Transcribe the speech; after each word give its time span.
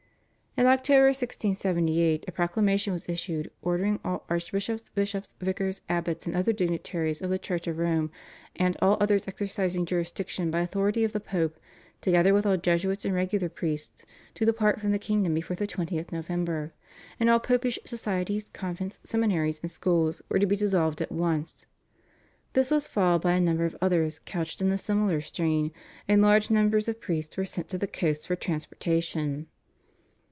In 0.57 0.65
October 0.67 1.05
1678 1.07 2.25
a 2.27 2.31
proclamation 2.33 2.91
was 2.91 3.07
issued 3.07 3.49
ordering 3.61 4.01
all 4.03 4.25
archbishops, 4.29 4.83
bishops, 4.93 5.33
vicars, 5.39 5.79
abbots, 5.87 6.27
and 6.27 6.35
other 6.35 6.51
dignitaries 6.51 7.21
of 7.21 7.29
the 7.29 7.39
Church 7.39 7.67
of 7.67 7.77
Rome, 7.77 8.11
and 8.57 8.75
all 8.81 8.97
others 8.99 9.29
exercising 9.29 9.85
jurisdiction 9.85 10.51
by 10.51 10.59
authority 10.59 11.05
of 11.05 11.13
the 11.13 11.21
Pope, 11.21 11.57
together 12.01 12.33
with 12.33 12.45
all 12.45 12.57
Jesuits 12.57 13.05
and 13.05 13.15
regular 13.15 13.47
priests, 13.47 14.05
to 14.35 14.43
depart 14.45 14.81
from 14.81 14.91
the 14.91 14.99
kingdom 14.99 15.33
before 15.35 15.55
the 15.55 15.65
20th 15.65 16.11
November, 16.11 16.73
and 17.17 17.29
all 17.29 17.39
Popish 17.39 17.79
societies, 17.85 18.49
convents, 18.49 18.99
seminaries, 19.05 19.61
and 19.61 19.71
schools 19.71 20.21
were 20.27 20.37
to 20.37 20.45
be 20.45 20.57
dissolved 20.57 21.01
at 21.01 21.13
once. 21.13 21.65
This 22.51 22.71
was 22.71 22.89
followed 22.89 23.21
by 23.21 23.31
a 23.31 23.39
number 23.41 23.63
of 23.63 23.77
others 23.81 24.19
couched 24.19 24.59
in 24.61 24.69
a 24.73 24.77
similar 24.77 25.21
strain, 25.21 25.71
and 26.09 26.21
large 26.21 26.49
numbers 26.51 26.89
of 26.89 26.99
priests 26.99 27.37
were 27.37 27.45
sent 27.45 27.69
to 27.69 27.77
the 27.77 27.87
coast 27.87 28.27
for 28.27 28.35
transportation. 28.35 29.47